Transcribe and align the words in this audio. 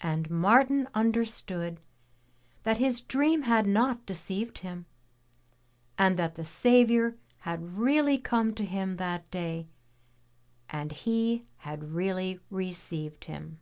And 0.00 0.30
Martin 0.30 0.86
understood 0.94 1.80
that 2.62 2.76
his 2.76 3.00
dream 3.00 3.42
had 3.42 3.66
not 3.66 4.06
deceived 4.06 4.58
him, 4.58 4.86
and 5.98 6.16
that 6.16 6.36
the 6.36 6.44
Saviour 6.44 7.16
had 7.38 7.76
really 7.76 8.16
come 8.16 8.54
to 8.54 8.64
him 8.64 8.94
that 8.98 9.28
day 9.32 9.66
and 10.68 10.92
he 10.92 11.46
had 11.56 11.82
really 11.96 12.38
received 12.48 13.24
Him. 13.24 13.58